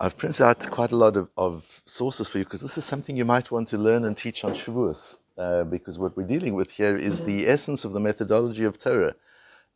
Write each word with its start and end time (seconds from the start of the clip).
I've 0.00 0.16
printed 0.16 0.42
out 0.42 0.70
quite 0.70 0.92
a 0.92 0.96
lot 0.96 1.16
of, 1.16 1.28
of 1.36 1.82
sources 1.84 2.26
for 2.28 2.38
you 2.38 2.44
because 2.44 2.62
this 2.62 2.78
is 2.78 2.84
something 2.84 3.16
you 3.16 3.24
might 3.24 3.50
want 3.50 3.68
to 3.68 3.78
learn 3.78 4.04
and 4.04 4.16
teach 4.16 4.44
on 4.44 4.52
Shavuos. 4.52 5.18
Uh, 5.36 5.64
because 5.64 5.98
what 5.98 6.16
we're 6.16 6.26
dealing 6.26 6.54
with 6.54 6.72
here 6.72 6.96
is 6.96 7.24
the 7.24 7.46
essence 7.46 7.84
of 7.84 7.92
the 7.92 8.00
methodology 8.00 8.64
of 8.64 8.76
Torah 8.76 9.14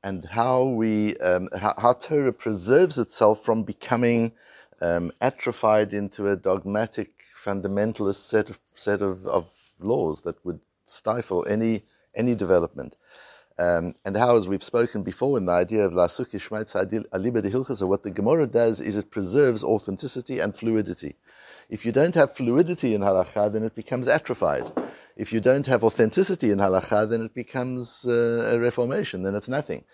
and 0.02 0.26
how 0.26 0.62
we 0.64 1.16
um, 1.18 1.48
how, 1.58 1.74
how, 1.78 1.94
Torah 1.94 2.32
preserves 2.32 2.98
itself 2.98 3.42
from 3.42 3.62
becoming 3.62 4.32
um, 4.82 5.10
atrophied 5.22 5.94
into 5.94 6.28
a 6.28 6.36
dogmatic 6.36 7.12
fundamentalist 7.34 8.16
set 8.16 8.50
of 8.50 8.60
set 8.72 9.00
of, 9.00 9.26
of 9.26 9.48
laws 9.80 10.22
that 10.22 10.44
would 10.44 10.60
stifle 10.84 11.46
any 11.48 11.82
any 12.14 12.34
development. 12.34 12.96
Um, 13.56 13.94
and 14.04 14.16
how, 14.16 14.36
as 14.36 14.48
we've 14.48 14.64
spoken 14.64 15.04
before, 15.04 15.38
in 15.38 15.46
the 15.46 15.52
idea 15.52 15.84
of 15.84 15.92
La 15.92 16.08
Suki 16.08 16.40
Shmaitz 16.40 16.74
Aliba 17.12 17.40
de 17.40 17.50
Hilchas, 17.50 17.86
what 17.86 18.02
the 18.02 18.10
Gemara 18.10 18.48
does 18.48 18.80
is 18.80 18.96
it 18.96 19.12
preserves 19.12 19.62
authenticity 19.62 20.40
and 20.40 20.56
fluidity. 20.56 21.14
If 21.68 21.86
you 21.86 21.92
don't 21.92 22.14
have 22.16 22.32
fluidity 22.32 22.94
in 22.94 23.00
halacha, 23.00 23.52
then 23.52 23.62
it 23.62 23.76
becomes 23.76 24.08
atrophied. 24.08 24.72
If 25.16 25.32
you 25.32 25.40
don't 25.40 25.66
have 25.66 25.84
authenticity 25.84 26.50
in 26.50 26.58
halacha, 26.58 27.08
then 27.08 27.22
it 27.22 27.34
becomes 27.34 28.04
uh, 28.04 28.54
a 28.54 28.58
reformation, 28.58 29.22
then 29.22 29.36
it's 29.36 29.48
nothing. 29.48 29.84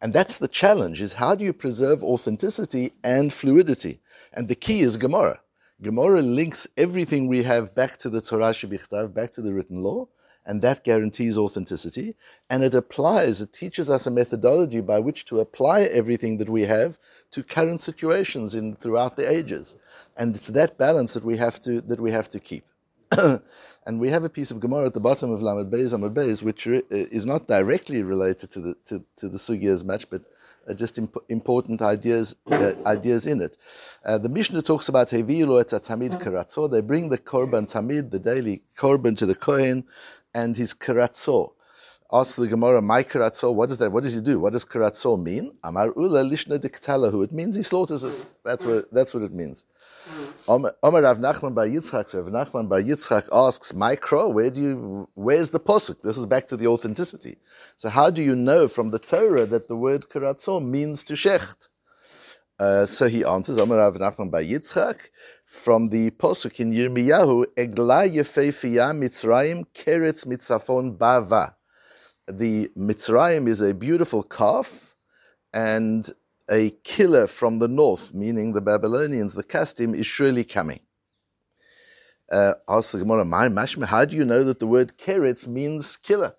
And 0.00 0.14
that's 0.14 0.38
the 0.38 0.48
challenge, 0.48 1.02
is 1.02 1.12
how 1.12 1.34
do 1.34 1.44
you 1.44 1.52
preserve 1.52 2.02
authenticity 2.02 2.92
and 3.04 3.34
fluidity? 3.34 4.00
And 4.32 4.48
the 4.48 4.54
key 4.54 4.80
is 4.80 4.96
Gemara. 4.96 5.40
Gemara 5.82 6.22
links 6.22 6.66
everything 6.76 7.26
we 7.26 7.42
have 7.42 7.74
back 7.74 7.98
to 7.98 8.08
the 8.08 8.22
Torah 8.22 8.52
Shebichtav, 8.52 9.12
back 9.12 9.30
to 9.32 9.42
the 9.42 9.52
written 9.52 9.82
law, 9.82 10.08
and 10.50 10.62
that 10.62 10.82
guarantees 10.82 11.38
authenticity. 11.38 12.16
And 12.50 12.64
it 12.64 12.74
applies, 12.74 13.40
it 13.40 13.52
teaches 13.52 13.88
us 13.88 14.04
a 14.08 14.10
methodology 14.10 14.80
by 14.80 14.98
which 14.98 15.24
to 15.26 15.38
apply 15.38 15.82
everything 15.82 16.38
that 16.38 16.48
we 16.48 16.62
have 16.62 16.98
to 17.30 17.44
current 17.44 17.80
situations 17.80 18.52
in 18.52 18.74
throughout 18.74 19.16
the 19.16 19.30
ages. 19.30 19.76
And 20.16 20.34
it's 20.34 20.48
that 20.48 20.76
balance 20.76 21.14
that 21.14 21.24
we 21.24 21.36
have 21.36 21.60
to 21.66 21.80
that 21.82 22.00
we 22.00 22.10
have 22.10 22.28
to 22.30 22.40
keep. 22.40 22.64
and 23.86 24.00
we 24.00 24.08
have 24.08 24.24
a 24.24 24.28
piece 24.28 24.50
of 24.50 24.58
Gemara 24.58 24.86
at 24.86 24.94
the 24.94 25.06
bottom 25.08 25.30
of 25.30 25.40
Lamed 25.40 25.72
Beis 25.72 25.92
Amud 25.96 26.14
Beis, 26.14 26.42
which 26.42 26.66
is 26.66 27.24
not 27.26 27.46
directly 27.46 28.02
related 28.02 28.50
to 28.50 28.60
the 28.60 28.74
to, 28.86 29.04
to 29.18 29.28
the 29.28 29.38
sugya 29.38 29.70
as 29.70 29.84
much, 29.84 30.10
but 30.10 30.22
uh, 30.68 30.74
just 30.74 30.98
imp- 30.98 31.24
important 31.28 31.80
ideas 31.80 32.36
uh, 32.50 32.74
ideas 32.86 33.26
in 33.26 33.40
it. 33.40 33.56
Uh, 34.04 34.18
the 34.18 34.28
Mishnah 34.28 34.62
talks 34.62 34.88
about 34.88 35.08
Hevilu 35.08 35.60
et 35.60 35.68
Tamid 35.82 36.20
Karatzo. 36.22 36.70
They 36.70 36.80
bring 36.80 37.08
the 37.08 37.18
korban 37.18 37.70
Tamid, 37.70 38.10
the 38.10 38.18
daily 38.18 38.62
korban, 38.76 39.16
to 39.18 39.26
the 39.26 39.34
Kohen, 39.34 39.84
and 40.34 40.56
his 40.56 40.74
karatzo. 40.74 41.52
Ask 42.12 42.36
the 42.36 42.48
Gemara, 42.48 42.82
my 42.82 43.04
karatzo, 43.04 43.54
what 43.54 43.70
is 43.70 43.78
that? 43.78 43.92
What 43.92 44.02
does 44.02 44.14
he 44.14 44.20
do? 44.20 44.40
What 44.40 44.52
does 44.52 44.64
karatzo 44.64 45.22
mean? 45.22 45.52
Amar 45.62 45.92
Ulla 45.96 46.24
lishna 46.24 46.58
diktalahu. 46.58 47.22
It 47.24 47.32
means 47.32 47.54
he 47.54 47.62
slaughters 47.62 48.02
it. 48.02 48.24
That's 48.44 48.64
what, 48.64 48.92
that's 48.92 49.14
what 49.14 49.22
it 49.22 49.32
means. 49.32 49.64
Omar 50.48 50.72
Rav 50.82 51.18
Nachman 51.18 51.54
Bar 51.54 51.66
Yitzchak, 51.66 52.12
Rav 52.14 52.26
Nachman 52.48 52.68
Bar 52.68 52.80
Yitzchak 52.80 53.28
asks, 53.32 53.72
Micro, 53.72 54.28
where 54.28 54.50
do 54.50 54.60
you, 54.60 55.08
where's 55.14 55.50
the 55.50 55.60
posuk? 55.60 56.02
This 56.02 56.18
is 56.18 56.26
back 56.26 56.48
to 56.48 56.56
the 56.56 56.66
authenticity. 56.66 57.38
So 57.76 57.88
how 57.88 58.10
do 58.10 58.22
you 58.22 58.34
know 58.34 58.66
from 58.66 58.90
the 58.90 58.98
Torah 58.98 59.46
that 59.46 59.68
the 59.68 59.76
word 59.76 60.08
karatzo 60.08 60.60
means 60.60 61.04
to 61.04 61.12
shecht? 61.12 61.68
Uh, 62.60 62.84
so 62.84 63.08
he 63.08 63.24
answers, 63.24 63.56
Omar 63.56 63.78
Rav 63.78 63.94
Nachman 63.94 64.30
Bar 64.30 64.42
Yitzchak, 64.42 64.98
from 65.46 65.88
the 65.88 66.10
posuk 66.10 66.60
in 66.60 66.72
Yirmiyahu, 66.72 67.46
Egla 67.56 68.06
Yefefiya 68.06 68.94
Mitzrayim 68.94 69.64
Keretz 69.74 70.26
Mitzafon 70.26 70.98
Bava. 70.98 71.54
The 72.28 72.68
Mitzrayim 72.76 73.48
is 73.48 73.62
a 73.62 73.72
beautiful 73.72 74.22
calf 74.22 74.94
and 75.54 76.10
a 76.50 76.68
killer 76.84 77.26
from 77.26 77.60
the 77.60 77.68
north, 77.68 78.12
meaning 78.12 78.52
the 78.52 78.60
Babylonians, 78.60 79.32
the 79.32 79.42
Kasdim, 79.42 79.96
is 79.96 80.06
surely 80.06 80.44
coming. 80.44 80.80
Uh, 82.30 82.52
ask 82.68 82.92
the 82.92 82.98
Gemara, 82.98 83.24
my 83.24 83.48
mashma, 83.48 83.86
how 83.86 84.04
do 84.04 84.14
you 84.14 84.24
know 84.26 84.44
that 84.44 84.58
the 84.58 84.66
word 84.66 84.98
keretz 84.98 85.48
means 85.48 85.96
killer? 85.96 86.34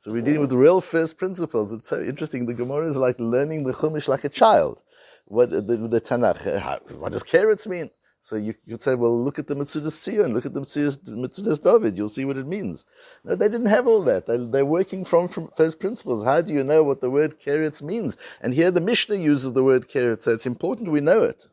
So 0.00 0.12
we're 0.12 0.20
dealing 0.20 0.40
with 0.40 0.52
real 0.52 0.82
first 0.82 1.16
principles. 1.16 1.72
It's 1.72 1.88
so 1.88 2.00
interesting. 2.02 2.44
The 2.44 2.54
Gemara 2.54 2.88
is 2.88 2.98
like 2.98 3.18
learning 3.18 3.64
the 3.64 3.72
Chumash 3.72 4.06
like 4.06 4.24
a 4.24 4.28
child. 4.28 4.82
What 5.24 5.50
the, 5.50 5.60
the 5.60 6.00
Tanakh? 6.00 6.46
Uh, 6.46 6.58
how, 6.58 6.78
what 6.98 7.12
does 7.12 7.22
keretz 7.22 7.66
mean? 7.66 7.90
So 8.24 8.36
you 8.36 8.54
could 8.68 8.80
say, 8.80 8.94
well, 8.94 9.20
look 9.20 9.40
at 9.40 9.48
the 9.48 9.56
Metzudas 9.56 9.98
Tzion, 9.98 10.32
look 10.32 10.46
at 10.46 10.54
the 10.54 10.60
Metzudas 10.60 11.60
David, 11.60 11.98
you'll 11.98 12.08
see 12.08 12.24
what 12.24 12.36
it 12.36 12.46
means. 12.46 12.86
No, 13.24 13.34
they 13.34 13.48
didn't 13.48 13.66
have 13.66 13.88
all 13.88 14.02
that. 14.04 14.26
They, 14.26 14.60
are 14.60 14.64
working 14.64 15.04
from, 15.04 15.26
from 15.26 15.48
first 15.56 15.80
principles. 15.80 16.24
How 16.24 16.40
do 16.40 16.52
you 16.52 16.62
know 16.62 16.84
what 16.84 17.00
the 17.00 17.10
word 17.10 17.40
keretz 17.40 17.82
means? 17.82 18.16
And 18.40 18.54
here 18.54 18.70
the 18.70 18.80
Mishnah 18.80 19.16
uses 19.16 19.54
the 19.54 19.64
word 19.64 19.88
keretz, 19.88 20.22
so 20.22 20.30
it's 20.30 20.46
important 20.46 20.92
we 20.92 21.00
know 21.00 21.22
it. 21.22 21.46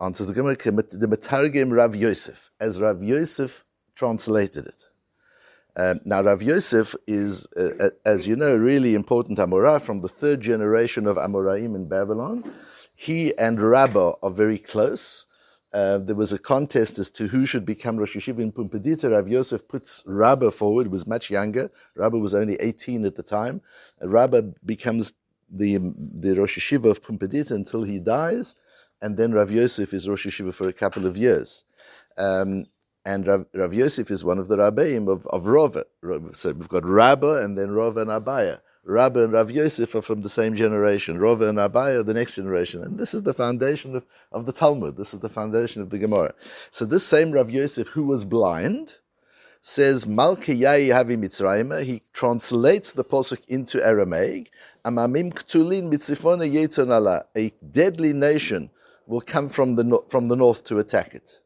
Answers 0.00 0.28
the 0.28 0.32
Gemara, 0.32 0.54
the 0.54 1.08
Metargim 1.08 1.76
Rav 1.76 1.96
Yosef, 1.96 2.50
as 2.60 2.80
Rav 2.80 3.02
Yosef 3.02 3.64
translated 3.96 4.66
it. 4.66 4.86
Um, 5.76 6.00
now, 6.04 6.22
Rav 6.22 6.42
Yosef 6.42 6.94
is, 7.06 7.46
uh, 7.56 7.90
as 8.06 8.28
you 8.28 8.36
know, 8.36 8.54
a 8.54 8.58
really 8.58 8.94
important 8.94 9.38
Amorah 9.38 9.80
from 9.80 10.00
the 10.00 10.08
third 10.08 10.40
generation 10.40 11.06
of 11.06 11.16
Amoraim 11.16 11.74
in 11.74 11.88
Babylon. 11.88 12.44
He 12.94 13.36
and 13.36 13.60
Rabbah 13.60 14.12
are 14.22 14.30
very 14.30 14.58
close. 14.58 15.26
Uh, 15.72 15.98
there 15.98 16.14
was 16.14 16.32
a 16.32 16.38
contest 16.38 17.00
as 17.00 17.10
to 17.10 17.26
who 17.26 17.44
should 17.44 17.66
become 17.66 17.96
Rosh 17.96 18.16
Yeshiva 18.16 18.38
in 18.38 18.52
Pumbedita. 18.52 19.10
Rav 19.10 19.26
Yosef 19.26 19.66
puts 19.66 20.04
Rabbah 20.06 20.52
forward, 20.52 20.92
was 20.92 21.04
much 21.04 21.30
younger. 21.30 21.68
Rabbah 21.96 22.18
was 22.18 22.34
only 22.34 22.54
18 22.60 23.04
at 23.04 23.16
the 23.16 23.24
time. 23.24 23.60
Uh, 24.00 24.08
Rabbah 24.08 24.42
becomes 24.64 25.12
the, 25.50 25.78
the 25.96 26.34
Rosh 26.34 26.56
Yeshiva 26.56 26.88
of 26.88 27.02
Pumbedita 27.02 27.50
until 27.50 27.82
he 27.82 27.98
dies, 27.98 28.54
and 29.02 29.16
then 29.16 29.32
Rav 29.32 29.50
Yosef 29.50 29.92
is 29.92 30.08
Rosh 30.08 30.28
Yeshiva 30.28 30.54
for 30.54 30.68
a 30.68 30.72
couple 30.72 31.04
of 31.04 31.16
years. 31.16 31.64
Um, 32.16 32.66
and 33.04 33.26
Rav, 33.26 33.46
Rav, 33.54 33.74
Yosef 33.74 34.10
is 34.10 34.24
one 34.24 34.38
of 34.38 34.48
the 34.48 34.56
Rabbeim 34.56 35.10
of, 35.10 35.26
of 35.26 35.44
Rova. 35.44 35.84
So 36.34 36.52
we've 36.52 36.68
got 36.68 36.84
Rabbah 36.84 37.38
and 37.38 37.58
then 37.58 37.68
Rova 37.68 37.98
and 37.98 38.10
Abaya. 38.10 38.60
Rabbah 38.86 39.24
and 39.24 39.32
Rav 39.32 39.50
Yosef 39.50 39.94
are 39.94 40.02
from 40.02 40.22
the 40.22 40.28
same 40.28 40.54
generation. 40.54 41.18
Rova 41.18 41.48
and 41.48 41.58
Abaya 41.58 42.00
are 42.00 42.02
the 42.02 42.14
next 42.14 42.36
generation. 42.36 42.82
And 42.82 42.98
this 42.98 43.12
is 43.14 43.22
the 43.22 43.34
foundation 43.34 43.94
of, 43.96 44.06
of 44.32 44.46
the 44.46 44.52
Talmud. 44.52 44.96
This 44.96 45.12
is 45.12 45.20
the 45.20 45.28
foundation 45.28 45.82
of 45.82 45.90
the 45.90 45.98
Gemara. 45.98 46.34
So 46.70 46.84
this 46.84 47.06
same 47.06 47.32
Rav 47.32 47.50
Yosef, 47.50 47.88
who 47.88 48.04
was 48.04 48.24
blind, 48.24 48.96
says, 49.60 50.04
Malki 50.04 50.58
Yai 50.58 50.88
Havi 50.88 51.16
Mitzrayim. 51.16 51.84
He 51.84 52.02
translates 52.12 52.92
the 52.92 53.04
Posuk 53.04 53.44
into 53.48 53.84
Aramaic. 53.84 54.50
Amamim 54.84 55.32
Ktulin 55.32 55.90
Mitzifona 55.92 56.50
Yetonala. 56.50 57.24
A 57.36 57.52
deadly 57.70 58.12
nation 58.12 58.70
will 59.06 59.22
come 59.22 59.48
from 59.48 59.76
the, 59.76 60.00
from 60.08 60.28
the 60.28 60.36
north 60.36 60.64
to 60.64 60.78
attack 60.78 61.14
it. 61.14 61.40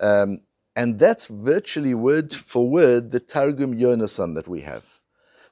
Um, 0.00 0.40
and 0.78 0.96
that's 0.96 1.26
virtually 1.26 1.92
word 1.92 2.32
for 2.32 2.70
word 2.70 3.10
the 3.10 3.18
Targum 3.18 3.74
Yonasan 3.74 4.36
that 4.36 4.46
we 4.46 4.60
have. 4.60 5.00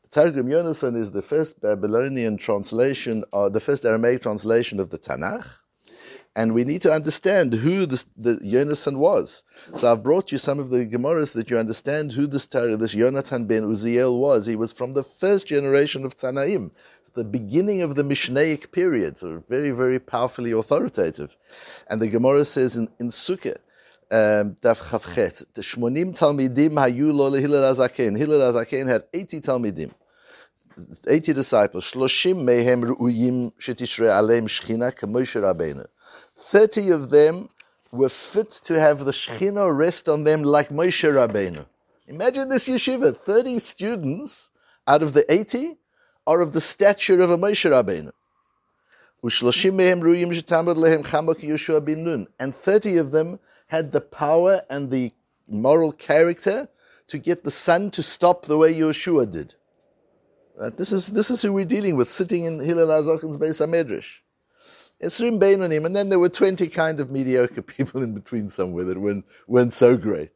The 0.04 0.08
Targum 0.08 0.46
Yonasan 0.46 0.96
is 0.96 1.10
the 1.10 1.20
first 1.20 1.60
Babylonian 1.60 2.36
translation, 2.36 3.24
or 3.32 3.50
the 3.50 3.58
first 3.58 3.84
Aramaic 3.84 4.22
translation 4.22 4.78
of 4.78 4.90
the 4.90 4.98
Tanakh. 4.98 5.48
And 6.36 6.54
we 6.54 6.62
need 6.62 6.80
to 6.82 6.92
understand 6.92 7.54
who 7.54 7.86
this, 7.86 8.06
the 8.16 8.36
Yonasan 8.36 8.98
was. 8.98 9.42
So 9.74 9.90
I've 9.90 10.04
brought 10.04 10.30
you 10.30 10.38
some 10.38 10.60
of 10.60 10.70
the 10.70 10.86
Gemaras 10.86 11.34
that 11.34 11.50
you 11.50 11.58
understand 11.58 12.12
who 12.12 12.28
this, 12.28 12.46
this 12.46 12.94
Yonatan 12.94 13.48
ben 13.48 13.64
Uziel 13.64 14.16
was. 14.16 14.46
He 14.46 14.54
was 14.54 14.72
from 14.72 14.92
the 14.92 15.02
first 15.02 15.48
generation 15.48 16.04
of 16.04 16.16
Tanaim, 16.16 16.70
the 17.14 17.24
beginning 17.24 17.82
of 17.82 17.96
the 17.96 18.04
Mishnaic 18.04 18.70
period, 18.70 19.18
so 19.18 19.42
very, 19.48 19.70
very 19.70 19.98
powerfully 19.98 20.52
authoritative. 20.52 21.36
And 21.88 22.00
the 22.00 22.06
Gemara 22.06 22.44
says 22.44 22.76
in, 22.76 22.88
in 23.00 23.08
Sukkah, 23.08 23.56
Um, 24.08 24.56
Daf 24.62 24.78
Chavchet. 24.88 25.46
The 25.54 25.62
Shmonim 25.62 26.16
Talmidim 26.16 26.74
Hayu 26.74 27.12
Lo 27.12 27.32
Hillel 27.32 27.74
Azaken. 27.74 28.16
Hillel 28.16 28.40
Azaken 28.40 28.86
had 28.86 29.04
80 29.12 29.40
Talmidim, 29.40 29.92
80 31.08 31.32
disciples. 31.32 31.84
Shloshim 31.90 32.36
Mehem 32.36 32.84
Ru'uyim 32.84 33.52
Shetishre 33.54 34.08
Aleim 34.08 34.44
Shchina 34.44 34.94
K'Moshe 34.94 35.42
Rabbeinu. 35.42 35.86
30 36.34 36.90
of 36.90 37.10
them 37.10 37.48
were 37.90 38.08
fit 38.08 38.50
to 38.50 38.78
have 38.78 39.04
the 39.04 39.10
Shechina 39.10 39.76
rest 39.76 40.08
on 40.08 40.22
them 40.22 40.44
like 40.44 40.68
Moshe 40.68 41.10
Rabbeinu. 41.10 41.66
Imagine 42.06 42.48
this 42.48 42.68
yeshiva, 42.68 43.16
30 43.16 43.58
students 43.58 44.50
out 44.86 45.02
of 45.02 45.12
the 45.14 45.30
80 45.32 45.76
are 46.26 46.40
of 46.40 46.52
the 46.52 46.60
stature 46.60 47.20
of 47.20 47.30
a 47.30 47.36
Moshe 47.36 47.68
Rabbeinu. 47.68 48.12
And 52.38 52.54
30 52.54 52.96
of 52.98 53.10
them 53.10 53.38
had 53.66 53.92
the 53.92 54.00
power 54.00 54.62
and 54.70 54.90
the 54.90 55.12
moral 55.48 55.92
character 55.92 56.68
to 57.08 57.18
get 57.18 57.44
the 57.44 57.50
sun 57.50 57.90
to 57.92 58.02
stop 58.02 58.46
the 58.46 58.56
way 58.56 58.74
Yehoshua 58.74 59.30
did. 59.30 59.54
Right? 60.56 60.76
This, 60.76 60.92
is, 60.92 61.08
this 61.08 61.30
is 61.30 61.42
who 61.42 61.52
we're 61.52 61.64
dealing 61.64 61.96
with, 61.96 62.08
sitting 62.08 62.44
in 62.44 62.58
Hillel 62.58 62.88
Azochen's 62.88 63.38
Beis 63.38 63.64
HaMedrash. 63.64 64.06
Esrim 65.02 65.38
Beinonim, 65.38 65.84
and 65.84 65.94
then 65.94 66.08
there 66.08 66.18
were 66.18 66.30
20 66.30 66.66
kind 66.68 67.00
of 67.00 67.10
mediocre 67.10 67.62
people 67.76 68.02
in 68.02 68.14
between 68.14 68.48
somewhere 68.48 68.84
that 68.84 68.98
weren't, 68.98 69.24
weren't 69.46 69.74
so 69.74 69.96
great. 69.96 70.32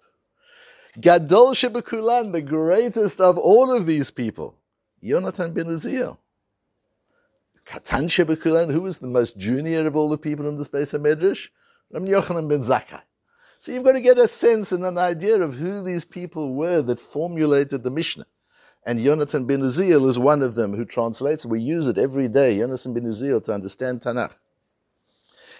Gadol 1.00 1.52
Shebekulan, 1.52 2.32
the 2.32 2.42
greatest 2.42 3.20
of 3.20 3.38
all 3.38 3.74
of 3.74 3.86
these 3.86 4.10
people, 4.10 4.56
Yonatan 5.02 5.54
ben 5.54 5.66
Uziel. 5.66 6.18
Katan 7.64 8.04
Shebekulan, 8.04 8.72
who 8.72 8.82
was 8.82 8.98
the 8.98 9.06
most 9.06 9.38
junior 9.38 9.86
of 9.86 9.96
all 9.96 10.08
the 10.08 10.18
people 10.18 10.48
in 10.48 10.56
the 10.56 10.64
space 10.64 10.92
of 10.92 11.02
Medrash? 11.02 11.48
Rabban 11.94 12.08
Yochanan 12.08 12.48
ben 12.48 12.62
Zakkai. 12.62 13.02
So 13.60 13.72
you've 13.72 13.84
got 13.84 13.92
to 13.92 14.00
get 14.00 14.16
a 14.16 14.26
sense 14.26 14.72
and 14.72 14.86
an 14.86 14.96
idea 14.96 15.42
of 15.42 15.56
who 15.56 15.82
these 15.82 16.06
people 16.06 16.54
were 16.54 16.80
that 16.80 16.98
formulated 16.98 17.82
the 17.82 17.90
Mishnah. 17.90 18.24
And 18.86 18.98
Yonatan 18.98 19.46
ben 19.46 19.60
Uziel 19.60 20.08
is 20.08 20.18
one 20.18 20.42
of 20.42 20.54
them 20.54 20.74
who 20.74 20.86
translates. 20.86 21.44
We 21.44 21.60
use 21.60 21.86
it 21.86 21.98
every 21.98 22.26
day, 22.26 22.56
Yonatan 22.56 22.94
ben 22.94 23.02
Uziel, 23.02 23.44
to 23.44 23.52
understand 23.52 24.00
Tanakh. 24.00 24.32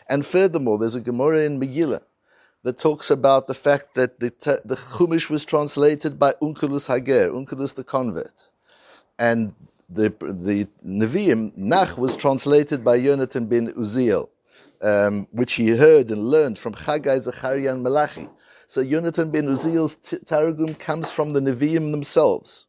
And 0.08 0.25
furthermore, 0.25 0.79
there's 0.79 0.94
a 0.94 1.00
Gemara 1.02 1.41
in 1.41 1.61
Megillah 1.61 2.00
that 2.62 2.79
talks 2.79 3.11
about 3.11 3.49
the 3.49 3.55
fact 3.55 3.94
that 3.97 4.19
the, 4.19 4.32
the 4.64 4.76
Chumash 4.76 5.29
was 5.29 5.44
translated 5.44 6.19
by 6.19 6.32
Unkelus 6.41 6.88
Hager, 6.88 7.29
Unkelus 7.29 7.75
the 7.75 7.85
convert. 7.85 8.49
And 9.19 9.55
the, 9.91 10.08
the 10.23 10.67
Nevi'im, 10.82 11.52
Nach, 11.55 11.99
was 11.99 12.17
translated 12.17 12.82
by 12.82 12.99
Yonatan 12.99 13.47
ben 13.47 13.75
Uziel 13.75 14.31
um, 14.82 15.26
which 15.30 15.54
he 15.54 15.76
heard 15.76 16.10
and 16.10 16.24
learned 16.24 16.58
from 16.58 16.74
Chagai, 16.74 17.20
Zechariah, 17.22 17.72
and 17.72 17.82
Malachi. 17.82 18.28
So 18.66 18.84
Yonatan 18.84 19.32
ben 19.32 19.46
Uziel's 19.46 19.96
Targum 20.26 20.74
comes 20.74 21.10
from 21.10 21.32
the 21.32 21.40
Nevi'im 21.40 21.90
themselves. 21.90 22.68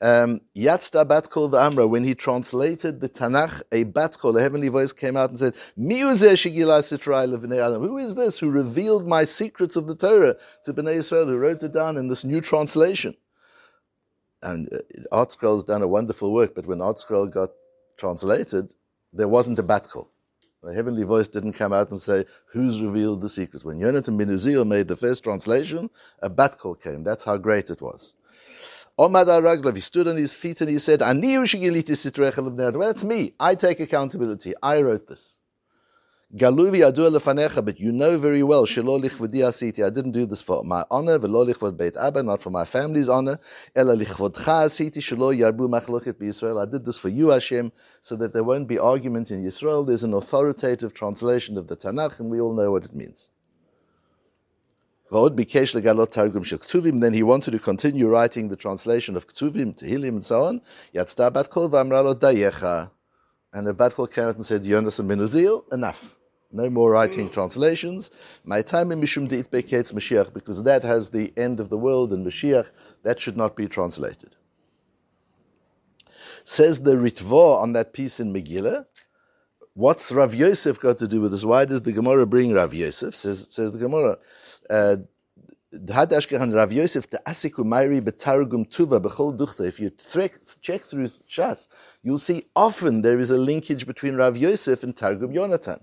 Um, 0.00 0.40
Yatzda 0.56 1.04
Batkol 1.06 1.50
V'Amra, 1.50 1.88
when 1.88 2.02
he 2.02 2.16
translated 2.16 3.00
the 3.00 3.08
Tanakh, 3.08 3.62
a 3.70 3.84
Batkol, 3.84 4.36
a 4.36 4.42
heavenly 4.42 4.68
voice 4.68 4.92
came 4.92 5.16
out 5.16 5.30
and 5.30 5.38
said, 5.38 5.54
Who 5.76 6.10
is 7.98 8.14
this 8.16 8.38
who 8.40 8.50
revealed 8.50 9.06
my 9.06 9.24
secrets 9.24 9.76
of 9.76 9.86
the 9.86 9.94
Torah 9.94 10.34
to 10.64 10.74
Bnei 10.74 10.94
Israel, 10.94 11.26
who 11.26 11.36
wrote 11.36 11.62
it 11.62 11.72
down 11.72 11.96
in 11.96 12.08
this 12.08 12.24
new 12.24 12.40
translation? 12.40 13.14
And 14.42 14.68
uh, 14.72 14.78
ArtScroll's 15.12 15.62
done 15.62 15.82
a 15.82 15.88
wonderful 15.88 16.32
work, 16.32 16.56
but 16.56 16.66
when 16.66 16.78
ArtScroll 16.78 17.30
got 17.30 17.50
translated, 17.96 18.74
there 19.12 19.28
wasn't 19.28 19.60
a 19.60 19.62
Batkol. 19.62 20.08
The 20.62 20.72
heavenly 20.72 21.02
voice 21.02 21.26
didn't 21.26 21.54
come 21.54 21.72
out 21.72 21.90
and 21.90 22.00
say, 22.00 22.24
Who's 22.52 22.80
revealed 22.80 23.20
the 23.20 23.28
secrets? 23.28 23.64
When 23.64 23.80
Yonatan 23.80 24.16
ben 24.16 24.28
Uziel 24.28 24.64
made 24.64 24.86
the 24.86 24.96
first 24.96 25.24
translation, 25.24 25.90
a 26.20 26.30
bat 26.30 26.56
kol 26.56 26.76
came. 26.76 27.02
That's 27.02 27.24
how 27.24 27.36
great 27.36 27.68
it 27.68 27.82
was. 27.82 28.14
Omad 28.96 29.26
Araglav, 29.26 29.74
he 29.74 29.80
stood 29.80 30.06
on 30.06 30.16
his 30.16 30.32
feet 30.32 30.60
and 30.60 30.70
he 30.70 30.78
said, 30.78 31.00
that's 31.00 33.04
me. 33.04 33.34
I 33.40 33.54
take 33.56 33.80
accountability. 33.80 34.54
I 34.62 34.82
wrote 34.82 35.08
this. 35.08 35.38
Galuvi 36.34 36.80
adu 36.80 37.10
lefanecha, 37.10 37.62
but 37.62 37.78
you 37.78 37.92
know 37.92 38.18
very 38.18 38.42
well, 38.42 38.64
shelo 38.64 38.98
lichvodi 38.98 39.42
asiti. 39.42 39.84
I 39.84 39.90
didn't 39.90 40.12
do 40.12 40.24
this 40.24 40.40
for 40.40 40.64
my 40.64 40.82
honor, 40.90 41.18
velo 41.18 41.44
lichvod 41.44 41.76
beit 41.76 41.94
abba, 41.94 42.22
not 42.22 42.40
for 42.40 42.48
my 42.48 42.64
family's 42.64 43.10
honor. 43.10 43.38
Ela 43.76 43.94
lichvodcha 43.94 44.64
asiti, 44.64 45.02
shelo 45.02 45.36
yarbu 45.36 45.68
machloket 45.68 46.14
b'Yisrael. 46.14 46.66
I 46.66 46.70
did 46.70 46.86
this 46.86 46.96
for 46.96 47.10
you, 47.10 47.28
Hashem, 47.28 47.70
so 48.00 48.16
that 48.16 48.32
there 48.32 48.44
won't 48.44 48.66
be 48.66 48.78
argument 48.78 49.30
in 49.30 49.44
Yisrael. 49.44 49.86
There's 49.86 50.04
an 50.04 50.14
authoritative 50.14 50.94
translation 50.94 51.58
of 51.58 51.66
the 51.66 51.76
Tanakh, 51.76 52.18
and 52.18 52.30
we 52.30 52.40
all 52.40 52.54
know 52.54 52.72
what 52.72 52.84
it 52.86 52.94
means. 52.94 53.28
Then 55.10 55.36
he 57.12 57.22
wanted 57.22 57.50
to 57.50 57.58
continue 57.58 58.08
writing 58.08 58.48
the 58.48 58.56
translation 58.56 59.16
of 59.18 59.26
Ktuvim, 59.26 59.78
Tehillim, 59.78 60.08
and 60.08 60.24
so 60.24 60.44
on. 60.44 60.62
Yatzda 60.94 61.30
bat 61.30 61.50
kol 61.50 61.68
v'amralo 61.68 62.14
dayecha. 62.14 62.90
And 63.52 63.66
the 63.66 63.74
bat 63.74 63.94
came 64.10 64.28
out 64.28 64.36
and 64.36 64.46
said, 64.46 64.62
Yonatan 64.64 65.08
ben 65.08 65.18
Uziel, 65.18 65.70
enough. 65.70 66.16
No 66.52 66.68
more 66.68 66.90
writing 66.90 67.30
translations. 67.30 68.10
My 68.44 68.60
time 68.60 68.92
in 68.92 69.00
Mishum 69.00 69.28
Deit 69.28 69.48
Beketz 69.48 69.94
Mashiach, 69.94 70.34
because 70.34 70.64
that 70.64 70.82
has 70.82 71.10
the 71.10 71.32
end 71.36 71.60
of 71.60 71.70
the 71.70 71.78
world 71.78 72.12
and 72.12 72.26
Mashiach, 72.26 72.70
that 73.02 73.18
should 73.18 73.36
not 73.36 73.56
be 73.56 73.66
translated. 73.66 74.36
Says 76.44 76.82
the 76.82 76.96
Ritva 76.96 77.62
on 77.62 77.72
that 77.72 77.92
piece 77.92 78.20
in 78.20 78.34
Megillah, 78.34 78.84
what's 79.74 80.12
Rav 80.12 80.34
Yosef 80.34 80.78
got 80.78 80.98
to 80.98 81.08
do 81.08 81.22
with 81.22 81.32
this? 81.32 81.44
Why 81.44 81.64
does 81.64 81.82
the 81.82 81.92
Gemara 81.92 82.26
bring 82.26 82.52
Rav 82.52 82.74
Yosef? 82.74 83.16
Says, 83.16 83.46
says 83.50 83.72
the 83.72 83.78
Gemara, 83.78 84.18
uh. 84.68 84.96
If 85.74 85.80
you 85.80 85.86
check 90.60 90.82
through 90.82 91.06
Shas, 91.06 91.68
you'll 92.02 92.18
see 92.18 92.42
often 92.54 93.00
there 93.00 93.18
is 93.18 93.30
a 93.30 93.38
linkage 93.38 93.86
between 93.86 94.16
Rav 94.16 94.36
Yosef 94.36 94.82
and 94.82 94.94
Targum 94.94 95.32
Yonatan. 95.32 95.80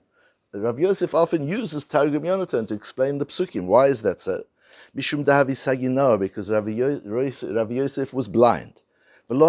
Rav 0.51 0.80
Yosef 0.80 1.13
often 1.13 1.48
uses 1.48 1.86
Targum 1.86 2.24
Yonatan 2.24 2.68
to 2.69 2.74
explain 2.74 3.19
the 3.19 3.25
psukim. 3.28 3.68
Why 3.68 3.86
is 3.86 4.01
that 4.01 4.19
so? 4.19 4.42
Mishum 4.98 5.24
dahavi 5.24 5.51
sagina, 5.51 6.19
because 6.19 6.51
Rav 6.51 7.72
Yosef 7.72 8.16
was 8.16 8.28
blind. 8.28 8.81
And 9.30 9.40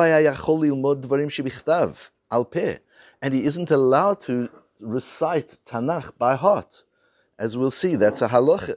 he 3.34 3.44
isn't 3.44 3.70
allowed 3.70 4.20
to 4.20 4.50
recite 4.78 5.56
Tanakh 5.64 6.18
by 6.18 6.36
heart. 6.36 6.84
As 7.38 7.56
we'll 7.56 7.70
see, 7.70 7.96
that's 7.96 8.20
a 8.20 8.28
halacha. 8.28 8.76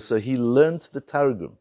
So 0.00 0.18
he 0.18 0.36
learnt 0.36 0.90
the 0.92 1.00
Targum 1.00 1.58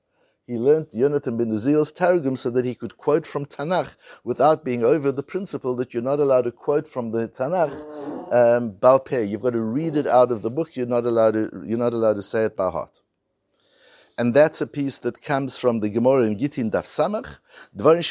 he 0.52 0.58
learned 0.58 0.90
Yonatan 0.90 1.38
ben 1.38 1.48
Uziel's 1.48 1.94
Targum 1.94 2.36
so 2.36 2.50
that 2.50 2.66
he 2.66 2.76
could 2.76 2.98
quote 2.98 3.26
from 3.26 3.46
Tanakh 3.46 3.96
without 4.26 4.66
being 4.66 4.84
over 4.84 5.10
the 5.10 5.24
principle 5.24 5.78
that 5.78 5.94
you're 5.94 6.04
not 6.04 6.20
allowed 6.20 6.42
to 6.42 6.52
quote 6.52 6.90
from 6.90 7.12
the 7.12 7.30
Tanakh 7.30 7.72
um, 8.34 8.74
Balpeh. 8.74 9.30
You've 9.30 9.44
got 9.44 9.54
to 9.54 9.62
read 9.62 9.96
it 9.96 10.08
out 10.08 10.30
of 10.30 10.42
the 10.42 10.50
book. 10.50 10.76
You're 10.76 10.88
not 10.88 11.06
allowed 11.06 11.36
to. 11.36 11.64
You're 11.66 11.78
not 11.78 11.94
allowed 11.94 12.16
to 12.16 12.22
say 12.22 12.44
it 12.44 12.58
by 12.58 12.70
heart. 12.70 13.00
And 14.18 14.34
that's 14.34 14.60
a 14.60 14.68
piece 14.68 15.00
that 15.00 15.22
comes 15.22 15.58
from 15.58 15.80
the 15.80 15.90
Gemara 15.90 16.24
in 16.24 16.38
Gittin 16.38 16.70
Daf 16.70 16.84
Samach. 16.84 17.40
Dvarim 17.78 18.04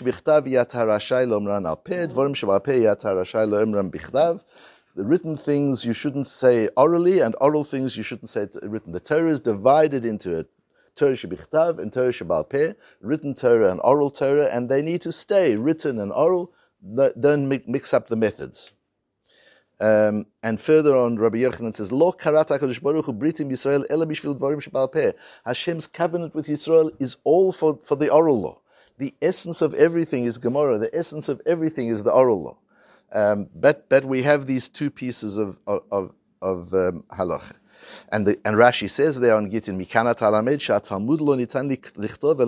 lomran. 1.29 1.65
Dvarim 2.11 2.35
lomran 3.53 3.91
bichtav. 3.91 4.43
The 4.97 5.05
written 5.05 5.37
things 5.37 5.85
you 5.85 5.93
shouldn't 5.93 6.27
say 6.27 6.69
orally, 6.75 7.21
and 7.21 7.37
oral 7.39 7.65
things 7.65 7.99
you 7.99 8.03
shouldn't 8.03 8.31
say 8.31 8.47
written. 8.63 8.93
The 8.93 9.01
Torah 9.01 9.31
is 9.31 9.41
divided 9.41 10.07
into 10.07 10.35
it 10.35 10.49
Torah 11.01 11.15
Shebichtav 11.15 11.79
and 11.79 11.91
Torah 11.93 12.13
Shebal 12.13 12.49
Peh, 12.49 12.75
written 13.01 13.35
Torah 13.35 13.71
and 13.71 13.81
oral 13.83 14.11
Torah, 14.11 14.49
and 14.53 14.69
they 14.69 14.83
need 14.83 15.01
to 15.01 15.13
stay 15.13 15.57
written 15.57 15.99
and 15.99 16.13
oral. 16.13 16.53
Don't 17.19 17.49
mix 17.49 17.95
up 17.95 18.09
the 18.09 18.17
methods. 18.17 18.73
Um, 19.81 20.27
and 20.43 20.61
further 20.61 20.95
on, 20.95 21.17
Rabbi 21.17 21.39
Yochanan 21.39 21.75
says, 21.75 21.91
"Lo 21.91 22.13
karata 22.13 22.59
Hakadosh 22.59 22.83
Baruch 22.83 23.07
Hu 23.07 23.15
britim 23.15 23.51
Yisrael 23.51 23.85
ela 23.89 24.07
bishvil 24.07 24.39
dvarim 24.39 24.61
shebal 24.61 24.93
peh." 24.93 25.13
Hashem's 25.47 25.87
covenant 25.87 26.35
with 26.35 26.49
Yisrael 26.49 26.91
is 27.01 27.17
all 27.25 27.51
for, 27.51 27.81
for 27.83 27.97
the 27.97 28.11
oral 28.11 28.39
law. 28.39 28.61
The 28.99 29.15
essence 29.23 29.63
of 29.63 29.73
everything 29.73 30.27
is 30.27 30.37
Gemara. 30.37 30.77
The 30.79 30.95
essence 30.95 31.31
of 31.31 31.41
everything 31.47 31.89
is 31.89 32.05
the 32.05 32.13
oral 32.13 32.43
law. 32.43 32.59
Um, 33.13 33.49
but 33.55 33.89
but 33.89 34.05
we 34.05 34.23
have 34.23 34.47
these 34.47 34.69
two 34.69 34.91
pieces 34.91 35.39
of 35.39 35.59
of 35.67 36.13
of 36.43 36.75
um, 36.75 37.05
halacha. 37.19 37.60
And, 38.11 38.27
the, 38.27 38.39
and 38.45 38.57
Rashi 38.57 38.91
says 38.91 39.21
there 39.21 39.37
on 39.37 39.51
Gittin, 39.51 39.79
Mikana 39.79 40.17
Talamed, 40.17 40.61
Talmud 40.83 41.21
lo 41.21 41.37
nitan 41.37 41.71
lichtov. 41.71 42.39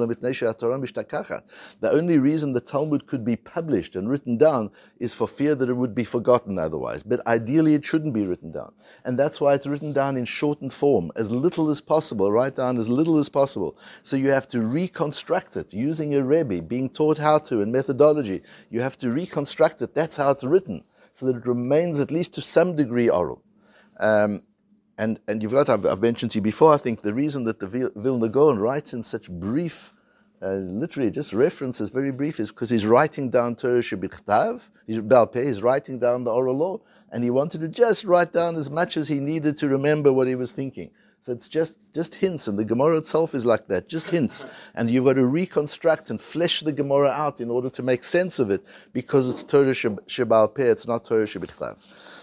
The 1.81 1.91
only 1.91 2.19
reason 2.19 2.53
the 2.53 2.61
Talmud 2.61 3.07
could 3.07 3.25
be 3.25 3.37
published 3.37 3.97
and 3.97 4.09
written 4.09 4.37
down 4.37 4.71
is 4.99 5.15
for 5.15 5.29
fear 5.29 5.55
that 5.55 5.69
it 5.69 5.75
would 5.75 5.95
be 5.95 6.05
forgotten 6.05 6.59
otherwise. 6.59 7.03
But 7.03 7.27
ideally, 7.27 7.75
it 7.75 7.85
shouldn't 7.85 8.15
be 8.15 8.27
written 8.27 8.53
down. 8.53 8.73
And 9.05 9.19
that's 9.19 9.41
why 9.41 9.55
it's 9.55 9.67
written 9.67 9.93
down 9.93 10.17
in 10.17 10.25
shortened 10.25 10.73
form, 10.73 11.11
as 11.17 11.31
little 11.31 11.71
as 11.71 11.81
possible, 11.81 12.31
write 12.31 12.57
down 12.57 12.79
as 12.79 12.89
little 12.89 13.19
as 13.19 13.29
possible. 13.29 13.77
So 14.03 14.17
you 14.17 14.31
have 14.31 14.49
to 14.49 14.61
reconstruct 14.61 15.57
it 15.57 15.73
using 15.73 16.15
a 16.15 16.23
Rebbe, 16.23 16.63
being 16.63 16.89
taught 16.89 17.19
how 17.19 17.39
to, 17.39 17.63
and 17.63 17.73
methodology. 17.73 18.43
You 18.71 18.81
have 18.81 18.97
to 18.99 19.11
reconstruct 19.11 19.83
it. 19.83 19.95
That's 19.95 20.17
how 20.17 20.31
it's 20.31 20.45
written, 20.45 20.85
so 21.13 21.27
that 21.27 21.37
it 21.37 21.47
remains 21.47 22.01
at 22.01 22.11
least 22.11 22.35
to 22.35 22.43
some 22.43 22.77
degree 22.77 23.09
oral. 23.09 23.43
Um, 23.99 24.43
and, 24.99 25.19
and 25.27 25.43
you've 25.43 25.53
got, 25.53 25.69
I've, 25.69 25.87
I've, 25.87 26.03
mentioned 26.03 26.33
to 26.33 26.39
you 26.39 26.43
before, 26.43 26.75
I 26.75 26.77
think 26.77 27.01
the 27.01 27.15
reason 27.15 27.45
that 27.45 27.59
the 27.59 27.91
Vilna 27.97 28.29
Gaon 28.29 28.59
writes 28.59 28.93
in 28.93 29.03
such 29.03 29.31
brief, 29.31 29.93
uh, 30.43 30.55
literally 30.55 31.11
just 31.11 31.33
references, 31.33 31.89
very 31.89 32.11
brief, 32.11 32.39
is 32.39 32.51
because 32.51 32.71
he's 32.71 32.87
writing 32.87 33.31
down 33.31 33.55
Torah 33.55 33.81
Shebichtav, 33.81 34.69
he's, 34.87 34.99
he's 35.35 35.63
writing 35.63 35.99
down 35.99 36.25
the 36.25 36.33
oral 36.33 36.57
law, 36.57 36.81
and 37.11 37.25
he 37.25 37.31
wanted 37.31 37.61
to 37.63 37.69
just 37.69 38.05
write 38.05 38.33
down 38.33 38.57
as 38.57 38.71
much 38.71 38.97
as 38.97 39.09
he 39.09 39.19
needed 39.19 39.57
to 39.59 39.69
remember 39.69 40.13
what 40.13 40.27
he 40.27 40.35
was 40.35 40.53
thinking. 40.53 40.91
So 41.21 41.33
it's 41.33 41.47
just, 41.47 41.77
just 41.95 42.17
hints, 42.17 42.49
and 42.49 42.59
the 42.59 42.65
Gemara 42.65 42.97
itself 42.97 43.33
is 43.33 43.47
like 43.47 43.69
that, 43.69 43.89
just 43.89 44.11
hints. 44.11 44.45
And 44.75 44.91
you've 44.91 45.05
got 45.05 45.13
to 45.13 45.25
reconstruct 45.25 46.11
and 46.11 46.21
flesh 46.21 46.61
the 46.61 46.73
Gemara 46.73 47.11
out 47.11 47.41
in 47.41 47.49
order 47.49 47.71
to 47.71 47.83
make 47.83 48.03
sense 48.03 48.41
of 48.41 48.51
it, 48.51 48.65
because 48.93 49.31
it's 49.31 49.45
Torah 49.45 49.71
Shebal 49.71 50.53
Peh, 50.53 50.71
it's 50.71 50.87
not 50.87 51.05
Torah 51.05 51.25
Shebichtav. 51.25 51.77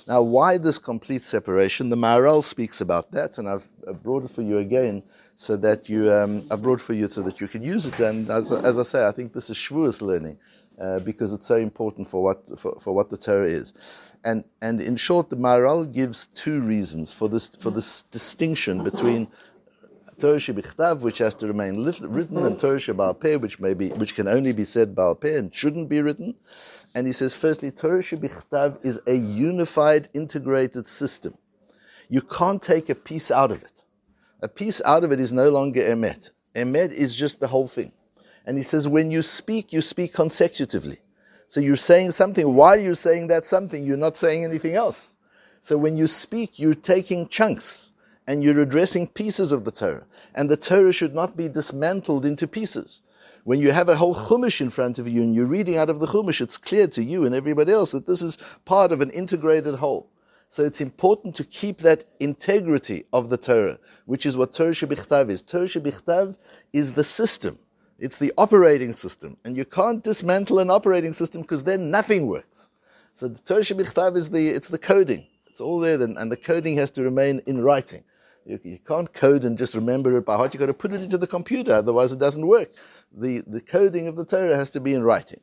Now, 0.09 0.23
why 0.23 0.57
this 0.57 0.79
complete 0.79 1.23
separation? 1.23 1.91
The 1.91 1.95
Maharal 1.95 2.43
speaks 2.43 2.81
about 2.81 3.11
that, 3.11 3.37
and 3.37 3.47
I've, 3.47 3.69
brought 4.01 4.23
it 4.23 4.31
for 4.31 4.41
you 4.41 4.57
again 4.57 5.03
so 5.35 5.55
that 5.57 5.87
you, 5.87 6.11
um, 6.11 6.43
I've 6.49 6.63
brought 6.63 6.81
for 6.81 6.93
you 6.93 7.07
so 7.07 7.21
that 7.21 7.39
you 7.39 7.47
can 7.47 7.61
use 7.61 7.85
it. 7.85 7.99
And 7.99 8.27
as, 8.31 8.51
as 8.51 8.79
I 8.79 8.83
say, 8.83 9.05
I 9.05 9.11
think 9.11 9.33
this 9.33 9.51
is 9.51 9.57
Shavuos 9.57 10.01
learning 10.01 10.39
uh, 10.79 10.99
because 11.01 11.31
it's 11.31 11.45
so 11.45 11.57
important 11.57 12.09
for 12.09 12.23
what, 12.23 12.59
for, 12.59 12.79
for 12.81 12.95
what 12.95 13.11
the 13.11 13.17
Torah 13.17 13.47
is. 13.47 13.73
And, 14.23 14.43
and 14.63 14.81
in 14.81 14.95
short, 14.95 15.29
the 15.29 15.37
Maharal 15.37 15.91
gives 15.91 16.25
two 16.25 16.59
reasons 16.59 17.13
for 17.13 17.29
this, 17.29 17.49
for 17.55 17.69
this 17.69 18.01
distinction 18.01 18.83
between 18.83 19.27
Torah 20.19 20.38
shebichtav, 20.38 21.01
which 21.01 21.19
has 21.19 21.33
to 21.35 21.47
remain 21.47 21.83
written, 21.83 22.45
and 22.45 22.59
Torah 22.59 22.77
shebal 22.77 23.41
which 23.41 23.59
may 23.59 23.73
be, 23.73 23.89
which 23.89 24.15
can 24.15 24.27
only 24.27 24.53
be 24.53 24.65
said 24.65 24.95
peh 24.95 25.38
and 25.38 25.53
shouldn't 25.53 25.89
be 25.89 26.01
written. 26.01 26.35
And 26.93 27.07
he 27.07 27.13
says, 27.13 27.35
firstly, 27.35 27.71
Torah 27.71 28.01
shebichtav 28.01 28.83
is 28.83 29.01
a 29.07 29.13
unified, 29.13 30.09
integrated 30.13 30.88
system. 30.88 31.35
You 32.09 32.21
can't 32.21 32.61
take 32.61 32.89
a 32.89 32.95
piece 32.95 33.31
out 33.31 33.51
of 33.51 33.63
it. 33.63 33.83
A 34.41 34.47
piece 34.47 34.81
out 34.85 35.03
of 35.03 35.11
it 35.11 35.19
is 35.19 35.31
no 35.31 35.49
longer 35.49 35.81
emet. 35.81 36.31
Emet 36.55 36.91
is 36.91 37.15
just 37.15 37.39
the 37.39 37.47
whole 37.47 37.67
thing. 37.67 37.91
And 38.45 38.57
he 38.57 38.63
says, 38.63 38.88
when 38.88 39.11
you 39.11 39.21
speak, 39.21 39.71
you 39.71 39.81
speak 39.81 40.13
consecutively. 40.13 40.99
So 41.47 41.59
you're 41.59 41.75
saying 41.75 42.11
something. 42.11 42.55
While 42.55 42.79
you're 42.79 42.95
saying 42.95 43.27
that 43.27 43.45
something, 43.45 43.83
you're 43.83 43.97
not 43.97 44.17
saying 44.17 44.43
anything 44.43 44.75
else. 44.75 45.15
So 45.61 45.77
when 45.77 45.97
you 45.97 46.07
speak, 46.07 46.57
you're 46.57 46.73
taking 46.73 47.27
chunks 47.27 47.93
and 48.29 48.43
you're 48.43 48.59
addressing 48.59 49.07
pieces 49.07 49.51
of 49.51 49.65
the 49.65 49.71
Torah. 49.71 50.05
And 50.36 50.48
the 50.48 50.55
Torah 50.55 50.93
should 50.93 51.15
not 51.15 51.36
be 51.36 51.50
dismantled 51.50 52.27
into 52.27 52.48
pieces. 52.48 53.01
When 53.43 53.59
you 53.59 53.71
have 53.71 53.89
a 53.89 53.95
whole 53.95 54.13
Chumash 54.13 54.62
in 54.62 54.69
front 54.69 55.00
of 55.00 55.07
you 55.07 55.24
and 55.24 55.33
you're 55.33 55.48
reading 55.48 55.77
out 55.77 55.89
of 55.89 56.00
the 56.00 56.05
Chumash, 56.05 56.39
it's 56.39 56.55
clear 56.55 56.86
to 56.89 57.03
you 57.03 57.25
and 57.25 57.33
everybody 57.33 57.71
else 57.71 57.89
that 57.91 58.05
this 58.05 58.21
is 58.21 58.38
part 58.65 58.91
of 58.91 59.01
an 59.01 59.09
integrated 59.09 59.74
whole. 59.74 60.12
So 60.48 60.63
it's 60.63 60.79
important 60.79 61.33
to 61.38 61.43
keep 61.43 61.79
that 61.79 62.05
integrity 62.19 63.05
of 63.13 63.29
the 63.29 63.38
Torah, 63.38 63.79
which 64.05 64.27
is 64.27 64.38
what 64.38 64.53
Torah 64.53 64.74
Shebichtav 64.74 65.31
is. 65.31 65.41
Torah 65.41 65.65
Shebichtav 65.65 66.38
is 66.71 66.93
the 66.93 67.03
system. 67.03 67.57
It's 67.98 68.19
the 68.19 68.31
operating 68.38 68.93
system. 68.93 69.38
And 69.43 69.57
you 69.57 69.65
can't 69.65 70.03
dismantle 70.03 70.59
an 70.59 70.69
operating 70.69 71.13
system 71.13 71.41
because 71.41 71.63
then 71.63 71.89
nothing 71.89 72.27
works. 72.27 72.69
So 73.15 73.27
the 73.27 73.41
Torah 73.41 73.62
Shebichtav 73.62 74.15
is 74.15 74.29
the, 74.29 74.50
it's 74.50 74.69
the 74.69 74.77
coding. 74.77 75.25
It's 75.48 75.62
all 75.62 75.79
there, 75.79 76.00
and 76.00 76.31
the 76.31 76.38
coding 76.38 76.77
has 76.77 76.91
to 76.91 77.01
remain 77.01 77.41
in 77.48 77.62
writing. 77.62 78.03
You, 78.50 78.60
you, 78.63 78.79
can't 78.79 79.13
code 79.13 79.46
and 79.46 79.58
just 79.58 79.75
remember 79.75 80.18
it 80.18 80.25
by 80.25 80.36
heart. 80.36 80.53
You've 80.53 80.60
got 80.60 80.65
to 80.65 80.74
put 80.74 80.91
it 80.91 81.03
into 81.03 81.20
the 81.20 81.27
computer, 81.27 81.74
otherwise 81.74 82.12
it 82.12 82.20
doesn't 82.20 82.48
work. 82.48 82.72
The, 83.15 83.44
the 83.46 83.62
coding 83.62 84.08
of 84.08 84.15
the 84.15 84.25
Torah 84.25 84.56
has 84.56 84.72
to 84.72 84.79
be 84.79 84.96
in 84.96 85.03
writing. 85.03 85.39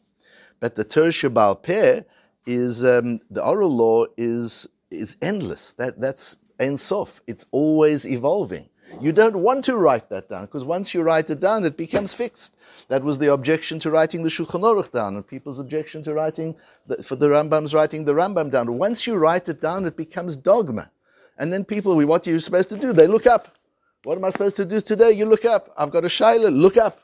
But 0.59 0.75
the 0.75 0.83
Torah 0.83 1.09
Shabal 1.09 1.63
Peh 1.63 2.03
is, 2.47 2.85
um, 2.85 3.21
the 3.31 3.45
oral 3.45 3.75
law 3.75 4.07
is, 4.17 4.69
is 4.91 5.17
endless. 5.23 5.73
That, 5.75 6.01
that's 6.01 6.37
Ein 6.59 6.77
Sof. 6.77 7.21
It's 7.29 7.47
always 7.53 8.05
evolving. 8.07 8.69
You 9.01 9.13
don't 9.13 9.37
want 9.37 9.65
to 9.67 9.77
write 9.77 10.09
that 10.11 10.29
down 10.29 10.47
because 10.47 10.65
once 10.65 10.95
you 10.95 11.03
write 11.03 11.29
it 11.31 11.41
down, 11.41 11.65
it 11.65 11.77
becomes 11.77 12.15
fixed. 12.15 12.57
That 12.89 13.03
was 13.03 13.19
the 13.19 13.33
objection 13.33 13.79
to 13.81 13.91
writing 13.91 14.23
the 14.23 14.31
Shulchan 14.31 14.63
Aruch 14.63 14.93
down, 14.93 15.17
and 15.17 15.27
people's 15.27 15.59
objection 15.59 16.03
to 16.05 16.15
writing 16.15 16.55
the, 16.87 17.03
for 17.03 17.17
the 17.17 17.27
Rambam's 17.29 17.75
writing 17.75 18.05
the 18.05 18.15
Rambam 18.15 18.51
down. 18.51 18.79
Once 18.79 19.07
you 19.07 19.17
write 19.17 19.49
it 19.49 19.61
down, 19.61 19.87
it 19.87 19.97
becomes 19.97 20.37
dogma, 20.37 20.91
and 21.38 21.52
then 21.52 21.64
people, 21.64 21.97
what 22.07 22.26
are 22.26 22.31
you 22.31 22.40
supposed 22.40 22.69
to 22.71 22.76
do? 22.76 22.93
They 22.93 23.07
look 23.07 23.26
up. 23.26 23.57
What 24.05 24.16
am 24.19 24.25
I 24.25 24.31
supposed 24.31 24.57
to 24.57 24.64
do 24.64 24.81
today? 24.81 25.11
You 25.12 25.26
look 25.26 25.45
up. 25.45 25.73
I've 25.76 25.90
got 25.90 26.05
a 26.05 26.09
shaila. 26.09 26.57
Look 26.57 26.76
up, 26.76 27.00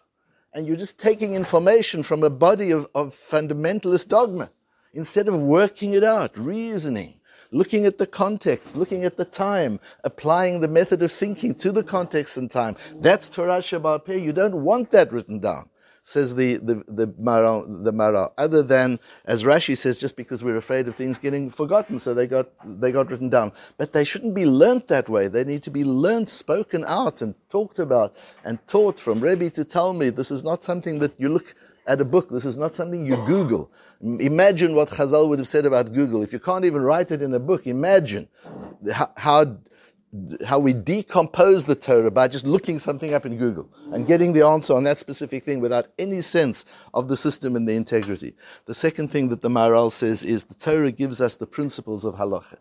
and 0.54 0.66
you're 0.66 0.76
just 0.76 1.00
taking 1.00 1.34
information 1.34 2.02
from 2.02 2.22
a 2.22 2.30
body 2.30 2.70
of, 2.70 2.88
of 2.94 3.14
fundamentalist 3.14 4.08
dogma 4.08 4.50
instead 4.94 5.28
of 5.28 5.40
working 5.40 5.94
it 5.94 6.04
out, 6.04 6.36
reasoning 6.36 7.14
looking 7.52 7.84
at 7.84 7.98
the 7.98 8.06
context, 8.06 8.74
looking 8.74 9.04
at 9.04 9.16
the 9.16 9.24
time, 9.24 9.78
applying 10.04 10.60
the 10.60 10.68
method 10.68 11.02
of 11.02 11.12
thinking 11.12 11.54
to 11.54 11.70
the 11.70 11.82
context 11.82 12.36
and 12.36 12.50
time. 12.50 12.76
That's 12.96 13.28
Torah 13.28 13.58
Shabbat 13.58 14.22
You 14.22 14.32
don't 14.32 14.62
want 14.62 14.90
that 14.90 15.12
written 15.12 15.38
down, 15.38 15.68
says 16.02 16.34
the, 16.34 16.56
the, 16.56 16.82
the 16.88 17.06
Maharal, 17.08 17.84
the 17.84 17.92
Maharal. 17.92 18.32
Other 18.36 18.62
than, 18.62 18.98
as 19.24 19.44
Rashi 19.44 19.76
says, 19.76 19.98
just 19.98 20.16
because 20.16 20.42
we're 20.42 20.56
afraid 20.56 20.88
of 20.88 20.96
things 20.96 21.16
getting 21.18 21.48
forgotten, 21.48 21.98
so 21.98 22.12
they 22.12 22.26
got, 22.26 22.48
they 22.64 22.90
got 22.90 23.10
written 23.10 23.28
down. 23.28 23.52
But 23.78 23.92
they 23.92 24.04
shouldn't 24.04 24.34
be 24.34 24.44
learnt 24.44 24.88
that 24.88 25.08
way. 25.08 25.28
They 25.28 25.44
need 25.44 25.62
to 25.64 25.70
be 25.70 25.84
learnt, 25.84 26.28
spoken 26.28 26.84
out, 26.86 27.22
and 27.22 27.34
talked 27.48 27.78
about, 27.78 28.16
and 28.44 28.58
taught 28.66 28.98
from 28.98 29.20
Rebbe 29.20 29.50
to 29.50 29.64
Talmud. 29.64 30.16
This 30.16 30.30
is 30.30 30.42
not 30.42 30.64
something 30.64 30.98
that 30.98 31.18
you 31.18 31.28
look 31.28 31.54
at 31.86 32.00
a 32.00 32.04
book. 32.04 32.30
This 32.30 32.44
is 32.44 32.56
not 32.56 32.74
something 32.74 33.06
you 33.06 33.16
Google. 33.26 33.70
Imagine 34.00 34.74
what 34.74 34.88
Chazal 34.88 35.28
would 35.28 35.38
have 35.38 35.48
said 35.48 35.66
about 35.66 35.92
Google. 35.92 36.22
If 36.22 36.32
you 36.32 36.38
can't 36.38 36.64
even 36.64 36.82
write 36.82 37.10
it 37.10 37.22
in 37.22 37.32
a 37.34 37.40
book, 37.40 37.66
imagine 37.66 38.28
how, 39.16 39.56
how, 40.46 40.58
we 40.58 40.74
decompose 40.74 41.64
the 41.64 41.74
Torah 41.74 42.10
by 42.10 42.28
just 42.28 42.46
looking 42.46 42.78
something 42.78 43.14
up 43.14 43.24
in 43.24 43.38
Google 43.38 43.68
and 43.92 44.06
getting 44.06 44.34
the 44.34 44.44
answer 44.46 44.74
on 44.74 44.84
that 44.84 44.98
specific 44.98 45.44
thing 45.44 45.60
without 45.60 45.86
any 45.98 46.20
sense 46.20 46.66
of 46.92 47.08
the 47.08 47.16
system 47.16 47.56
and 47.56 47.66
the 47.66 47.72
integrity. 47.72 48.34
The 48.66 48.74
second 48.74 49.10
thing 49.10 49.28
that 49.30 49.40
the 49.40 49.48
Maharal 49.48 49.90
says 49.90 50.22
is 50.22 50.44
the 50.44 50.54
Torah 50.54 50.92
gives 50.92 51.20
us 51.20 51.36
the 51.36 51.46
principles 51.46 52.04
of 52.04 52.16
halacha 52.16 52.58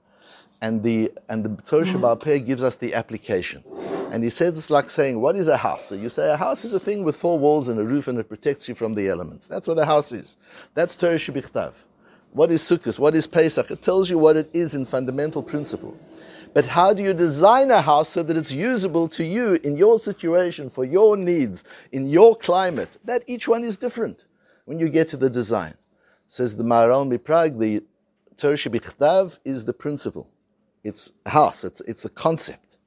and 0.62 0.84
the 0.84 1.12
and 1.28 1.44
the 1.44 1.62
Torah 1.64 1.86
Shebal 1.86 2.24
Peh 2.24 2.40
gives 2.40 2.64
us 2.64 2.78
the 2.78 2.94
application. 2.94 3.64
And 4.12 4.24
he 4.24 4.30
says 4.30 4.58
it's 4.58 4.70
like 4.70 4.90
saying, 4.90 5.20
what 5.20 5.36
is 5.36 5.48
a 5.48 5.58
house? 5.58 5.86
So 5.86 5.96
you 5.96 6.10
say 6.10 6.32
a 6.32 6.38
house 6.38 6.64
is 6.66 6.74
a 6.74 6.80
thing 6.80 7.04
with 7.04 7.16
four 7.16 7.40
walls 7.40 7.70
and 7.70 7.80
a 7.80 7.84
roof 7.84 8.08
and 8.08 8.20
it 8.20 8.30
protects 8.30 8.70
you 8.70 8.76
from 8.76 8.94
the 8.94 9.08
elements. 9.08 9.48
That's 9.48 9.68
what 9.68 9.80
a 9.80 9.86
house 9.86 10.12
is. 10.12 10.38
That's 10.74 10.96
Torah 10.96 11.16
Shebichtav. 11.16 11.74
What 12.32 12.52
is 12.52 12.62
Sukkot? 12.62 13.00
What 13.00 13.16
is 13.16 13.28
Pesach? 13.28 13.72
It 13.72 13.82
tells 13.82 14.10
you 14.10 14.18
what 14.18 14.38
it 14.38 14.50
is 14.54 14.76
in 14.76 14.86
fundamental 14.86 15.44
principle. 15.44 15.98
But 16.54 16.66
how 16.66 16.94
do 16.94 17.02
you 17.02 17.14
design 17.14 17.72
a 17.72 17.82
house 17.82 18.10
so 18.10 18.24
that 18.24 18.36
it's 18.36 18.52
usable 18.52 19.08
to 19.10 19.24
you 19.24 19.54
in 19.64 19.78
your 19.78 20.00
situation, 20.00 20.70
for 20.70 20.84
your 20.84 21.16
needs, 21.16 21.64
in 21.92 22.10
your 22.10 22.36
climate? 22.36 22.98
That 23.06 23.24
each 23.28 23.48
one 23.48 23.64
is 23.64 23.78
different 23.78 24.26
when 24.66 24.80
you 24.80 24.90
get 24.90 25.08
to 25.10 25.18
the 25.18 25.30
design. 25.30 25.76
Says 26.28 26.58
the 26.58 26.64
Maharal 26.64 27.10
MiPrague, 27.10 27.58
the 27.58 27.84
Torah 28.36 28.56
Shebichtav 28.56 29.40
is 29.46 29.64
the 29.64 29.74
principle. 29.74 30.28
It's 30.84 31.12
house. 31.26 31.64
It's, 31.64 31.82
it's 31.82 32.04
a 32.06 32.10
concept. 32.10 32.78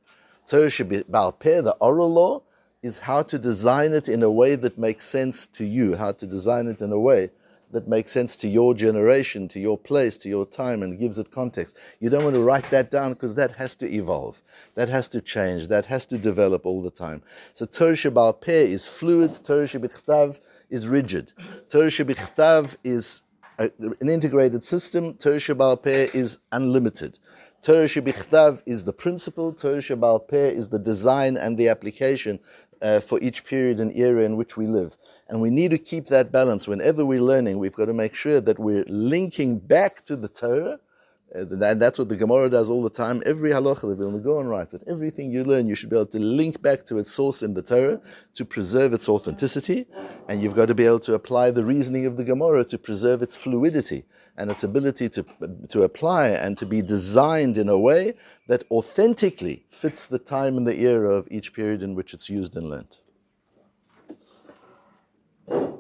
Torah 0.47 0.71
Peh, 0.71 1.61
the 1.63 1.77
oral 1.81 2.13
law, 2.13 2.43
is 2.83 2.99
how 2.99 3.23
to 3.23 3.39
design 3.39 3.95
it 3.95 4.11
in 4.11 4.23
a 4.23 4.31
way 4.31 4.57
that 4.57 4.77
makes 4.77 5.07
sense 5.07 5.47
to 5.47 5.65
you, 5.65 5.97
how 5.97 6.13
to 6.13 6.27
design 6.27 6.67
it 6.67 6.83
in 6.83 6.93
a 6.93 6.99
way 6.99 7.31
that 7.75 7.89
makes 7.89 8.13
sense 8.13 8.37
to 8.37 8.49
your 8.49 8.73
generation, 8.73 9.49
to 9.49 9.59
your 9.59 9.77
place, 9.77 10.17
to 10.17 10.29
your 10.29 10.47
time, 10.47 10.81
and 10.85 10.97
gives 10.97 11.19
it 11.19 11.33
context. 11.33 11.77
You 11.99 12.09
don't 12.09 12.23
want 12.23 12.37
to 12.37 12.43
write 12.43 12.71
that 12.71 12.89
down 12.89 13.15
because 13.15 13.35
that 13.35 13.51
has 13.53 13.75
to 13.77 13.93
evolve, 13.93 14.41
that 14.77 14.89
has 14.89 15.09
to 15.09 15.21
change, 15.21 15.67
that 15.69 15.87
has 15.87 16.07
to 16.07 16.17
develop 16.17 16.67
all 16.67 16.81
the 16.81 16.91
time. 16.91 17.23
So 17.53 17.67
Torah 17.67 18.13
Baal 18.13 18.33
Peh 18.33 18.67
is 18.77 18.87
fluid, 18.87 19.41
Torah 19.45 19.67
Shebichtav 19.67 20.39
is 20.71 20.87
rigid. 20.87 21.33
Torah 21.69 21.89
Shebichtav 21.89 22.77
is 22.85 23.23
a, 23.59 23.73
an 24.01 24.09
integrated 24.09 24.63
system, 24.63 25.15
Torah 25.15 25.55
Baal 25.57 25.77
Peh 25.77 26.11
is 26.15 26.39
unlimited. 26.53 27.19
Torah 27.61 27.87
Shebichtav 27.87 28.63
is 28.67 28.85
the 28.85 28.93
principle, 28.93 29.53
Torah 29.53 29.79
Shebal 29.79 30.29
Peh 30.29 30.49
is 30.49 30.69
the 30.69 30.79
design 30.79 31.37
and 31.37 31.59
the 31.59 31.69
application 31.69 32.39
uh, 32.83 33.01
for 33.01 33.19
each 33.21 33.45
period 33.45 33.81
and 33.81 33.97
era 33.97 34.23
in 34.23 34.37
which 34.37 34.57
we 34.57 34.67
live. 34.67 34.97
And 35.35 35.43
we 35.43 35.51
need 35.51 35.73
to 35.73 35.79
keep 35.79 36.07
that 36.07 36.31
balance. 36.31 36.69
Whenever 36.69 37.05
we're 37.05 37.21
learning, 37.21 37.59
we've 37.59 37.75
got 37.75 37.87
to 37.87 37.93
make 37.93 38.15
sure 38.15 38.41
that 38.41 38.57
we're 38.57 38.85
linking 38.87 39.59
back 39.59 40.05
to 40.05 40.15
the 40.15 40.29
Torah 40.29 40.79
and 41.35 41.61
that's 41.61 41.99
what 41.99 42.09
the 42.09 42.15
Gemara 42.15 42.49
does 42.49 42.71
all 42.71 42.85
the 42.85 42.89
time. 42.89 43.21
Every 43.27 43.51
halacha, 43.51 43.89
the 43.89 43.97
Vilna 43.97 44.21
Gaon 44.21 44.47
writes 44.47 44.71
that 44.71 44.87
everything 44.87 45.33
you 45.33 45.43
learn, 45.43 45.67
you 45.67 45.75
should 45.75 45.91
be 45.91 45.97
able 45.97 46.07
to 46.07 46.21
link 46.21 46.63
back 46.63 46.87
to 46.87 46.99
its 46.99 47.11
source 47.11 47.43
in 47.43 47.55
the 47.55 47.63
Torah 47.63 48.01
to 48.35 48.45
preserve 48.45 48.93
its 48.93 49.09
authenticity. 49.09 49.87
And 50.29 50.41
you've 50.41 50.55
got 50.55 50.69
to 50.69 50.75
be 50.75 50.87
able 50.87 51.01
to 51.01 51.15
apply 51.15 51.51
the 51.51 51.65
reasoning 51.65 52.07
of 52.07 52.17
the 52.17 52.23
Gemara 52.23 52.65
to 52.67 52.79
preserve 52.79 53.21
its 53.21 53.37
fluidity 53.37 54.05
and 54.37 54.49
its 54.49 54.63
ability 54.63 55.09
to, 55.09 55.27
to 55.71 55.83
apply 55.83 56.29
and 56.29 56.57
to 56.59 56.67
be 56.67 56.81
designed 56.81 57.59
in 57.59 57.69
a 57.69 57.79
way 57.79 58.15
that 58.47 58.63
authentically 58.71 59.67
fits 59.69 60.07
the 60.07 60.21
time 60.21 60.57
and 60.57 60.69
the 60.69 60.79
era 60.79 61.11
of 61.11 61.27
each 61.33 61.53
period 61.53 61.83
in 61.83 61.97
which 61.97 62.15
it's 62.15 62.31
used 62.31 62.57
and 62.57 62.69
learnt. 62.69 63.01
Thank 65.49 65.63
you. 65.69 65.74